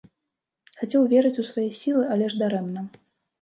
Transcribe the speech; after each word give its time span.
Хацеў 0.79 1.03
верыць 1.11 1.33
у 1.43 1.45
свае 1.51 1.67
сілы, 1.81 2.03
але 2.17 2.25
ж 2.33 2.41
дарэмна. 2.41 2.81